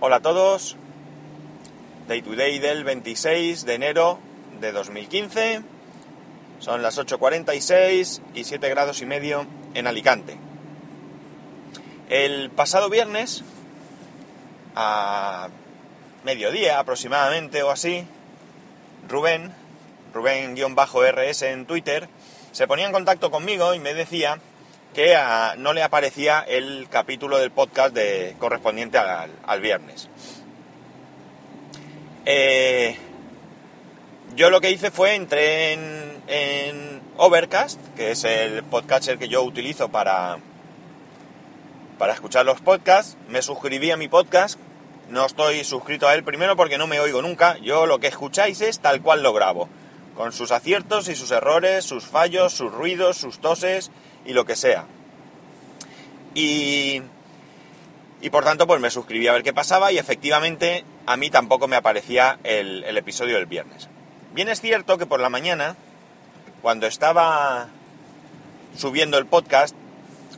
[0.00, 0.76] Hola a todos.
[2.08, 4.18] Day to day del 26 de enero
[4.60, 5.62] de 2015.
[6.58, 10.36] Son las 8.46 y 7 grados y medio en Alicante.
[12.10, 13.44] El pasado viernes,
[14.74, 15.48] a
[16.24, 18.04] mediodía aproximadamente o así,
[19.08, 19.54] Rubén,
[20.12, 22.08] Rubén-RS en Twitter,
[22.50, 24.40] se ponía en contacto conmigo y me decía
[24.94, 30.08] que ah, no le aparecía el capítulo del podcast de, correspondiente al, viernes.
[32.24, 32.96] Eh,
[34.36, 39.42] yo lo que hice fue entré en, en, Overcast, que es el podcaster que yo
[39.42, 40.38] utilizo para,
[41.98, 44.58] para escuchar los podcasts, me suscribí a mi podcast,
[45.10, 48.60] no estoy suscrito a él primero porque no me oigo nunca, yo lo que escucháis
[48.62, 49.68] es tal cual lo grabo,
[50.16, 53.92] con sus aciertos y sus errores, sus fallos, sus ruidos, sus toses
[54.24, 54.86] y lo que sea.
[56.34, 57.02] Y,
[58.20, 61.68] y por tanto, pues me suscribí a ver qué pasaba y efectivamente a mí tampoco
[61.68, 63.88] me aparecía el, el episodio del viernes.
[64.32, 65.76] Bien es cierto que por la mañana,
[66.62, 67.68] cuando estaba
[68.76, 69.76] subiendo el podcast,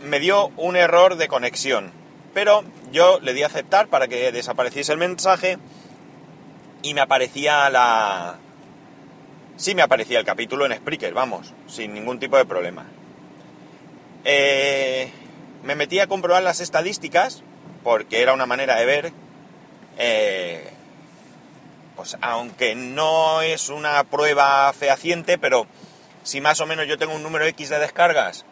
[0.03, 1.93] me dio un error de conexión.
[2.35, 5.59] Pero yo le di a aceptar para que desapareciese el mensaje
[6.83, 8.37] y me aparecía la...
[9.57, 12.85] Sí me aparecía el capítulo en Spreaker, vamos, sin ningún tipo de problema.
[14.29, 15.09] Eh,
[15.63, 17.45] me metí a comprobar las estadísticas,
[17.85, 19.13] porque era una manera de ver,
[19.99, 20.69] eh,
[21.95, 25.69] pues aunque no es una prueba fehaciente, pero
[26.25, 28.45] si más o menos yo tengo un número X de descargas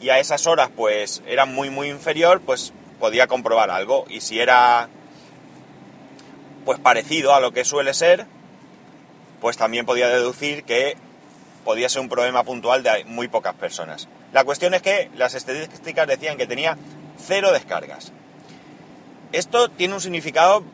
[0.00, 4.04] y a esas horas pues era muy muy inferior, pues podía comprobar algo.
[4.08, 4.88] Y si era
[6.64, 8.26] pues parecido a lo que suele ser,
[9.40, 10.96] pues también podía deducir que
[11.64, 14.08] podía ser un problema puntual de muy pocas personas.
[14.34, 16.76] La cuestión es que las estadísticas decían que tenía
[17.24, 18.10] cero descargas.
[19.30, 20.64] Esto tiene un significado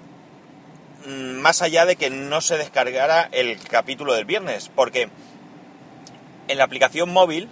[1.07, 5.11] mm, más allá de que no se descargara el capítulo del viernes, porque
[6.49, 7.51] en la aplicación móvil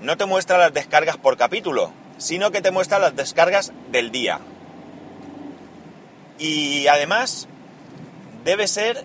[0.00, 4.38] no te muestra las descargas por capítulo, sino que te muestra las descargas del día.
[6.38, 7.48] Y además
[8.44, 9.04] debe ser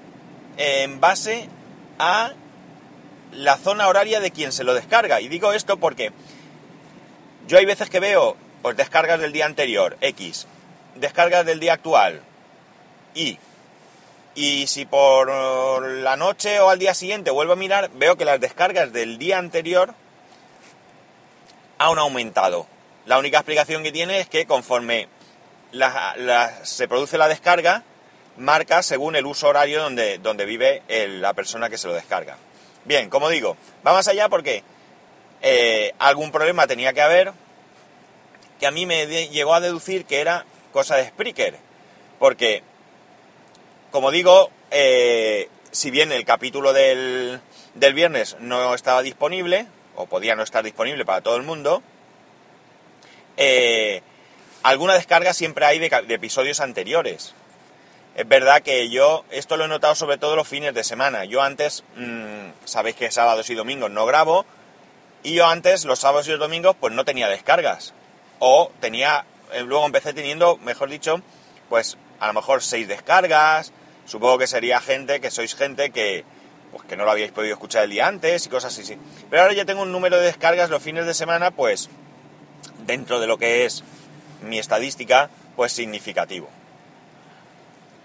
[0.57, 1.49] en base
[1.97, 2.33] a
[3.31, 5.21] la zona horaria de quien se lo descarga.
[5.21, 6.11] Y digo esto porque
[7.47, 10.47] yo hay veces que veo pues, descargas del día anterior, X,
[10.95, 12.21] descargas del día actual,
[13.13, 13.39] Y.
[14.33, 15.29] Y si por
[15.85, 19.37] la noche o al día siguiente vuelvo a mirar, veo que las descargas del día
[19.37, 19.93] anterior
[21.77, 22.67] han aumentado.
[23.05, 25.09] La única explicación que tiene es que conforme
[26.63, 27.83] se produce la descarga,
[28.37, 32.37] marca según el uso horario donde, donde vive la persona que se lo descarga.
[32.85, 34.63] Bien, como digo, vamos allá porque
[35.41, 37.33] eh, algún problema tenía que haber
[38.59, 41.57] que a mí me llegó a deducir que era cosa de Spreaker.
[42.19, 42.61] Porque,
[43.91, 47.41] como digo, eh, si bien el capítulo del,
[47.73, 49.65] del viernes no estaba disponible,
[49.95, 51.81] o podía no estar disponible para todo el mundo,
[53.37, 54.01] eh,
[54.63, 57.33] alguna descarga siempre hay de, de, episodios anteriores.
[58.15, 61.23] Es verdad que yo esto lo he notado sobre todo los fines de semana.
[61.25, 64.45] Yo antes, mmm, sabéis que sábados y domingos no grabo,
[65.23, 67.93] y yo antes los sábados y los domingos pues no tenía descargas.
[68.39, 71.21] O tenía, eh, luego empecé teniendo, mejor dicho,
[71.69, 73.71] pues a lo mejor seis descargas.
[74.05, 76.25] Supongo que sería gente, que sois gente que,
[76.71, 78.97] pues que no lo habíais podido escuchar el día antes y cosas así.
[79.29, 81.89] Pero ahora ya tengo un número de descargas los fines de semana, pues
[82.85, 83.83] dentro de lo que es
[84.41, 86.49] mi estadística, pues significativo.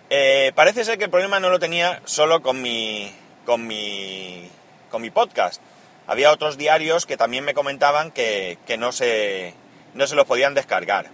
[0.09, 3.13] Eh, parece ser que el problema no lo tenía solo con mi,
[3.45, 4.49] con mi,
[4.91, 5.61] con mi podcast.
[6.07, 9.55] Había otros diarios que también me comentaban que, que no, se,
[9.95, 11.11] no se los podían descargar.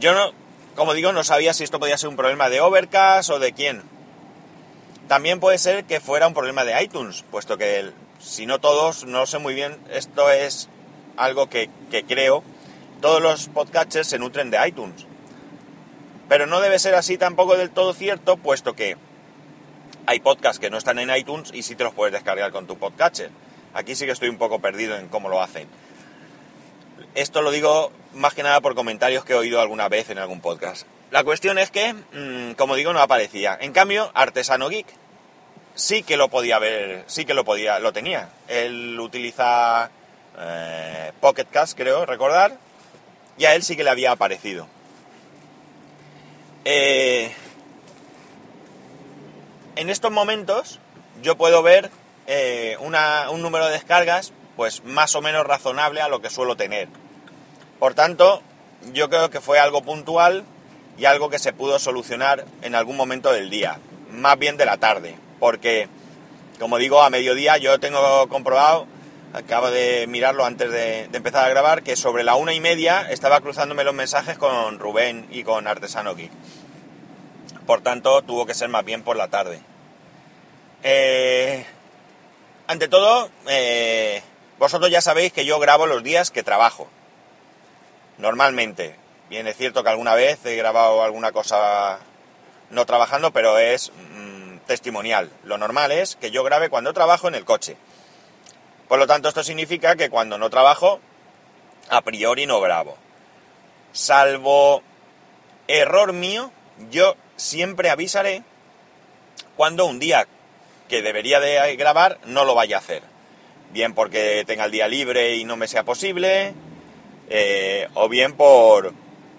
[0.00, 0.32] Yo no,
[0.74, 3.82] como digo, no sabía si esto podía ser un problema de Overcast o de quién.
[5.06, 9.26] También puede ser que fuera un problema de iTunes, puesto que si no todos, no
[9.26, 10.70] sé muy bien, esto es
[11.18, 12.42] algo que, que creo,
[13.02, 15.06] todos los podcasters se nutren de iTunes.
[16.28, 18.96] Pero no debe ser así tampoco del todo cierto, puesto que
[20.06, 22.78] hay podcasts que no están en iTunes y sí te los puedes descargar con tu
[22.78, 23.30] podcatcher.
[23.74, 25.68] Aquí sí que estoy un poco perdido en cómo lo hacen.
[27.14, 30.40] Esto lo digo más que nada por comentarios que he oído alguna vez en algún
[30.40, 30.86] podcast.
[31.10, 33.56] La cuestión es que, mmm, como digo, no aparecía.
[33.60, 34.86] En cambio, Artesano Geek
[35.74, 38.30] sí que lo podía ver, sí que lo podía, lo tenía.
[38.48, 39.90] Él utiliza
[40.38, 42.58] eh, Pocket Cast, creo recordar,
[43.38, 44.66] y a él sí que le había aparecido.
[46.64, 47.30] Eh,
[49.76, 50.80] en estos momentos
[51.22, 51.90] yo puedo ver
[52.26, 56.56] eh, una, un número de descargas pues más o menos razonable a lo que suelo
[56.56, 56.88] tener.
[57.78, 58.40] Por tanto,
[58.92, 60.44] yo creo que fue algo puntual
[60.96, 63.78] y algo que se pudo solucionar en algún momento del día,
[64.10, 65.88] más bien de la tarde, porque,
[66.60, 68.86] como digo, a mediodía yo tengo comprobado,
[69.34, 73.40] acabo de mirarlo antes de, empezar a grabar, que sobre la una y media estaba
[73.40, 76.30] cruzándome los mensajes con Rubén y con Artesano Geek.
[77.66, 79.60] Por tanto, tuvo que ser más bien por la tarde.
[80.84, 81.66] Eh,
[82.68, 84.22] ante todo, eh,
[84.58, 86.88] vosotros ya sabéis que yo grabo los días que trabajo.
[88.18, 88.96] Normalmente.
[89.30, 91.98] Bien, es cierto que alguna vez he grabado alguna cosa
[92.70, 95.30] no trabajando, pero es mm, testimonial.
[95.42, 97.76] Lo normal es que yo grabe cuando trabajo en el coche.
[98.94, 101.00] Por lo tanto, esto significa que cuando no trabajo,
[101.88, 102.96] a priori no grabo.
[103.90, 104.84] Salvo
[105.66, 106.52] error mío,
[106.92, 108.44] yo siempre avisaré
[109.56, 110.28] cuando un día
[110.88, 113.02] que debería de grabar no lo vaya a hacer.
[113.72, 116.54] Bien porque tenga el día libre y no me sea posible,
[117.30, 118.94] eh, o bien por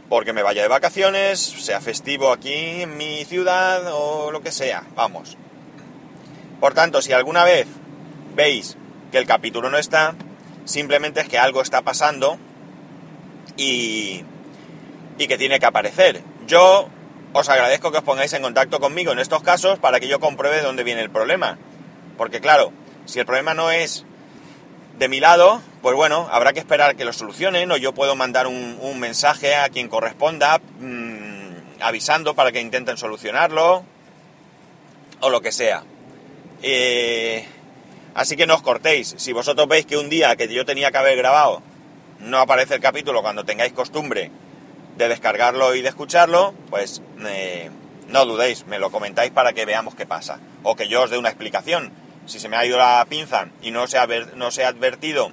[0.10, 4.84] porque me vaya de vacaciones, sea festivo aquí en mi ciudad o lo que sea,
[4.96, 5.38] vamos.
[6.60, 7.68] Por tanto, si alguna vez
[8.36, 8.76] veis
[9.16, 10.14] que el capítulo no está,
[10.66, 12.38] simplemente es que algo está pasando
[13.56, 14.26] y,
[15.18, 16.22] y que tiene que aparecer.
[16.48, 16.90] Yo
[17.32, 20.58] os agradezco que os pongáis en contacto conmigo en estos casos para que yo compruebe
[20.58, 21.58] de dónde viene el problema.
[22.18, 22.74] Porque claro,
[23.06, 24.04] si el problema no es
[25.00, 28.48] de mi lado, pues bueno, habrá que esperar que lo solucionen o yo puedo mandar
[28.48, 33.86] un, mensaje a quien corresponda mm, avisando para que intenten solucionarlo
[35.22, 35.86] o lo que sea.
[36.62, 37.48] Eh,
[38.16, 39.14] así que no os cortéis.
[39.18, 41.62] Si vosotros veis que un día que yo tenía que haber grabado
[42.20, 44.32] no aparece el capítulo cuando tengáis costumbre
[44.98, 47.70] de descargarlo y de escucharlo, pues eh,
[48.08, 50.40] no dudéis, me lo comentáis para que veamos qué pasa.
[50.64, 51.92] O que yo os dé una explicación.
[52.26, 55.32] Si se me ha ido la pinza y no se ha, no se ha advertido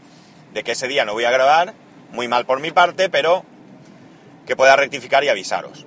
[0.53, 1.73] de que ese día no voy a grabar,
[2.11, 3.45] muy mal por mi parte, pero
[4.47, 5.87] que pueda rectificar y avisaros.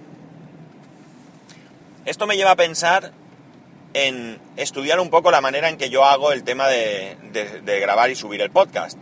[2.06, 3.12] Esto me lleva a pensar
[3.96, 7.16] en estudiar un poco la manera en que yo hago el tema de,
[7.64, 9.00] grabar y subir el podcast.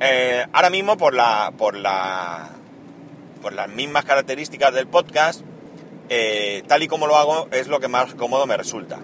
[0.00, 2.48] Eh, ahora mismo por la, por la
[3.42, 5.42] por las mismas características del podcast,
[6.08, 9.00] eh, tal y como lo hago es lo que más cómodo me resulta.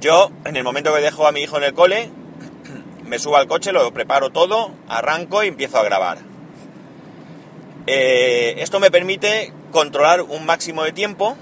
[0.00, 2.10] Yo, en el momento que dejo a mi hijo en el cole,
[3.04, 6.18] me subo al coche, lo preparo todo, arranco y empiezo a grabar.
[7.86, 11.36] Eh, esto me permite controlar un máximo de tiempo,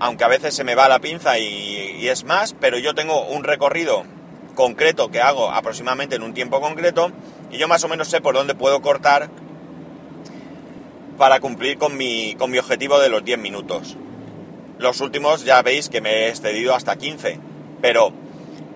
[0.00, 3.44] aunque a veces se me va la pinza y, es más, pero yo tengo un
[3.44, 4.04] recorrido
[4.54, 7.12] concreto que hago aproximadamente en un tiempo concreto
[7.50, 9.28] y yo más o menos sé por dónde puedo cortar
[11.18, 13.96] para cumplir con mi, con mi objetivo de los 10 minutos.
[14.78, 17.40] Los últimos ya veis que me he excedido hasta 15,
[17.80, 18.12] pero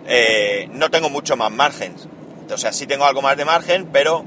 [0.06, 1.94] eh, no tengo mucho más margen.
[2.50, 4.24] O sea, sí tengo algo más de margen, pero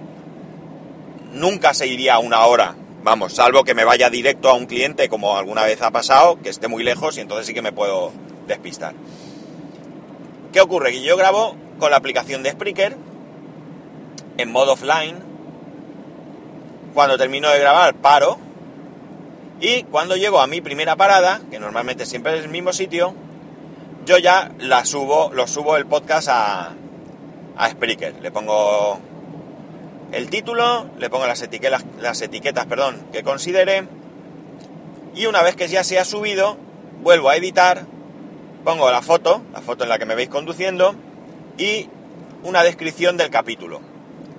[1.34, 2.76] nunca se iría a una hora.
[3.04, 6.48] Vamos, salvo que me vaya directo a un cliente como alguna vez ha pasado, que
[6.48, 8.14] esté muy lejos y entonces sí que me puedo
[8.48, 8.94] despistar.
[10.54, 10.92] ¿Qué ocurre?
[10.92, 12.96] Que yo grabo con la aplicación de Spreaker
[14.38, 15.18] en modo offline
[16.94, 18.38] cuando termino de grabar, paro.
[19.60, 23.14] Y cuando llego a mi primera parada, que normalmente siempre es el mismo sitio,
[24.06, 26.72] yo ya la subo, lo subo el podcast a,
[27.58, 28.16] a Spreaker.
[28.22, 29.00] Le pongo
[30.14, 33.88] el título, le pongo las etiquetas, las etiquetas perdón, que considere.
[35.16, 36.58] Y una vez que ya se ha subido,
[37.02, 37.86] vuelvo a editar,
[38.64, 40.96] pongo la foto, la foto en la que me veis conduciendo,
[41.58, 41.90] y
[42.44, 43.82] una descripción del capítulo.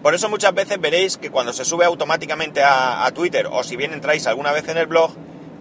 [0.02, 3.92] Por eso muchas veces veréis que cuando se sube automáticamente a, Twitter o si bien
[3.92, 5.12] entráis alguna vez en el blog,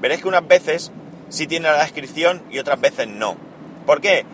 [0.01, 0.91] veréis que unas veces
[1.29, 3.37] sí tiene la descripción y otras veces no.
[3.85, 4.25] ¿Por qué?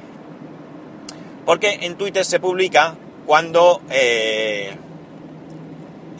[1.45, 2.95] Porque en Twitter se publica
[3.27, 4.75] cuando eh,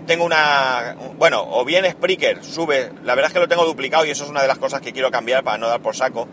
[0.10, 0.98] tengo una...
[1.18, 4.30] Bueno, o bien Spreaker sube, la verdad es que lo tengo duplicado y eso es
[4.30, 6.28] una de las cosas que quiero cambiar para no dar por saco.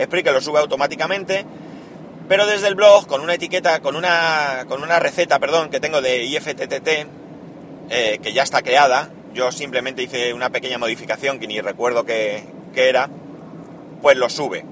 [0.00, 1.44] Spreaker lo sube automáticamente
[2.28, 6.02] pero desde el blog, con una etiqueta, con una, con una receta, perdón, que tengo
[6.02, 6.88] de IFTTT,
[7.88, 12.44] eh, que ya está creada, yo simplemente hice una pequeña modificación que ni recuerdo qué,
[12.76, 13.08] era,
[14.02, 14.64] pues lo sube.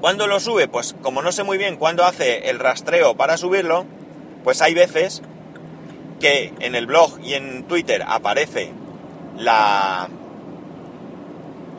[0.00, 0.68] ¿Cuándo lo sube?
[0.68, 3.84] Pues como no sé muy bien cuándo hace el rastreo para subirlo,
[4.44, 5.22] pues hay veces
[6.20, 8.72] que en el blog y en Twitter aparece
[9.36, 10.08] la,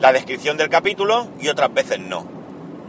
[0.00, 2.26] la descripción del capítulo y otras veces no.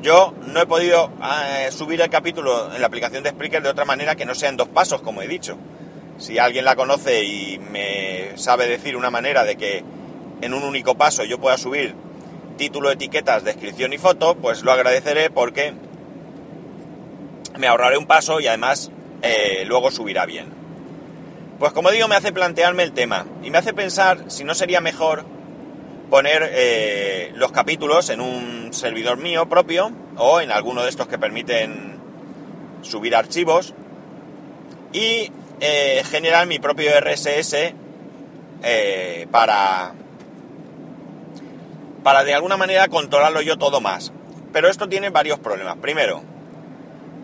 [0.02, 3.86] Yo no he podido eh, subir el capítulo en la aplicación de Spreaker de otra
[3.86, 5.58] manera que no sea en dos pasos, como he dicho.
[6.20, 9.84] Si alguien la conoce y me sabe decir una manera de que
[10.42, 11.96] en un único paso yo pueda subir
[12.58, 15.74] título, etiquetas, descripción y foto, pues lo agradeceré porque
[17.58, 20.67] me ahorraré un paso y además eh, luego subirá bien.
[21.60, 24.80] Pues como digo, me hace plantearme el tema y me hace pensar si no sería
[24.80, 25.26] mejor
[26.10, 31.18] poner eh, los capítulos en un servidor mío propio o en alguno de estos que
[31.18, 31.98] permiten
[32.84, 33.74] subir archivos
[34.94, 37.74] y eh, generar mi propio RSS
[38.64, 39.94] eh, para
[42.04, 44.14] para de alguna manera controlarlo yo todo más.
[44.54, 45.78] Pero esto tiene varios problemas.
[45.78, 46.24] Primero,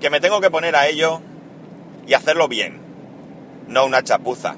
[0.01, 1.21] que me tengo que poner a ello
[2.05, 2.82] y hacerlo bien,
[3.67, 4.55] no una chapuza.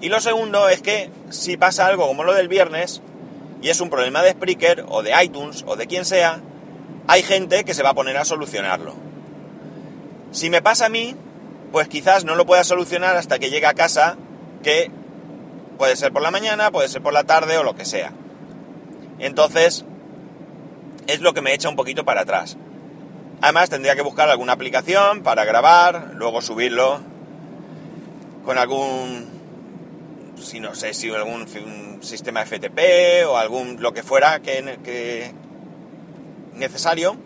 [0.00, 3.02] Y lo segundo es que si pasa algo como lo del viernes,
[3.60, 6.40] y es un problema de Spreaker o de iTunes o de quien sea,
[7.08, 8.94] hay gente que se va a poner a solucionarlo.
[10.30, 11.16] Si me pasa a mí,
[11.72, 14.16] pues quizás no lo pueda solucionar hasta que llegue a casa,
[14.62, 14.90] que
[15.76, 18.12] puede ser por la mañana, puede ser por la tarde o lo que sea.
[19.18, 19.84] Entonces,
[21.06, 22.56] es lo que me echa un poquito para atrás.
[23.40, 27.00] Además, tendría que buscar alguna aplicación para grabar, luego subirlo
[28.48, 29.28] con algún,
[30.42, 31.46] si no sé, si algún
[32.00, 35.34] sistema FTP o algún lo que fuera que,
[36.54, 37.18] necesario.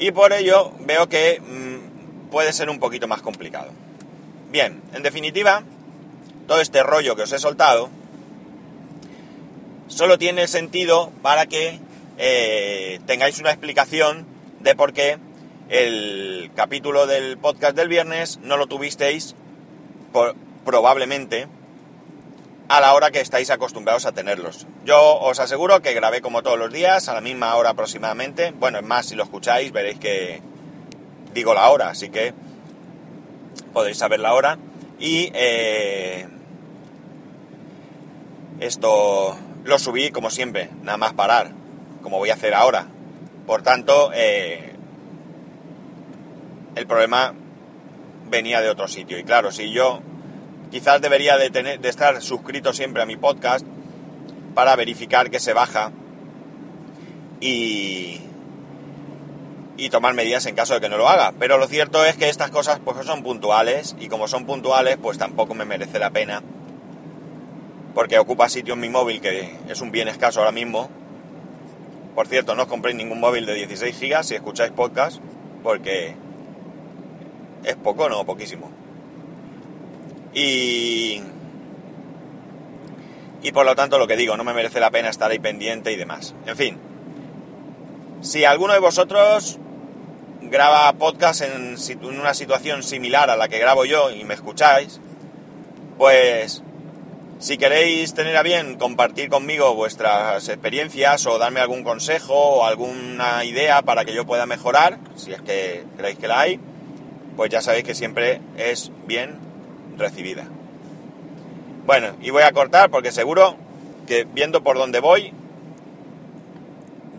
[0.00, 3.70] Y por ello veo que mm, puede ser un poquito más complicado.
[4.50, 5.62] Bien, en definitiva,
[6.48, 7.88] todo este rollo que os he soltado
[9.86, 11.78] solo tiene sentido para que
[12.18, 14.26] eh, tengáis una explicación
[14.58, 15.18] de por qué
[15.68, 19.36] el capítulo del podcast del viernes no lo tuvisteis
[20.64, 21.48] probablemente
[22.68, 24.66] a la hora que estáis acostumbrados a tenerlos.
[24.84, 28.52] Yo os aseguro que grabé como todos los días, a la misma hora aproximadamente.
[28.52, 30.40] Bueno, es más, si lo escucháis veréis que
[31.34, 32.32] digo la hora, así que
[33.72, 34.58] podéis saber la hora.
[35.00, 36.28] Y eh,
[38.60, 41.50] esto lo subí como siempre, nada más parar,
[42.02, 42.86] como voy a hacer ahora.
[43.46, 44.74] Por tanto, eh,
[46.76, 47.34] el problema
[48.30, 49.18] venía de otro sitio.
[49.18, 50.00] Y claro, si yo
[50.70, 53.66] quizás debería de, tener, de estar suscrito siempre a mi podcast
[54.54, 55.90] para verificar que se baja
[57.40, 58.20] y,
[59.76, 61.32] y tomar medidas en caso de que no lo haga.
[61.38, 65.18] Pero lo cierto es que estas cosas pues son puntuales y como son puntuales pues
[65.18, 66.42] tampoco me merece la pena
[67.94, 70.88] porque ocupa sitio en mi móvil que es un bien escaso ahora mismo.
[72.14, 75.20] Por cierto, no os compréis ningún móvil de 16 GB si escucháis podcast
[75.62, 76.14] porque
[77.64, 78.70] es poco, no, poquísimo.
[80.32, 81.22] Y,
[83.42, 85.92] y por lo tanto lo que digo, no me merece la pena estar ahí pendiente
[85.92, 86.34] y demás.
[86.46, 86.78] En fin,
[88.20, 89.58] si alguno de vosotros
[90.42, 95.00] graba podcast en, en una situación similar a la que grabo yo y me escucháis,
[95.98, 96.62] pues
[97.40, 103.44] si queréis tener a bien compartir conmigo vuestras experiencias o darme algún consejo o alguna
[103.44, 106.60] idea para que yo pueda mejorar, si es que creéis que la hay,
[107.40, 109.38] pues ya sabéis que siempre es bien
[109.96, 110.46] recibida.
[111.86, 113.56] Bueno, y voy a cortar porque seguro
[114.06, 115.32] que viendo por dónde voy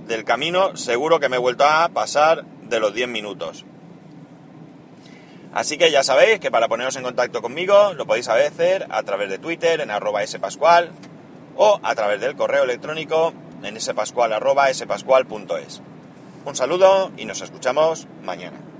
[0.05, 3.65] del camino, seguro que me he vuelto a pasar de los 10 minutos.
[5.53, 9.27] Así que ya sabéis que para poneros en contacto conmigo lo podéis hacer a través
[9.27, 10.91] de Twitter en arroba spascual
[11.55, 15.81] o a través del correo electrónico en spascual arroba spascual.es.
[16.45, 18.70] Un saludo y nos escuchamos mañana.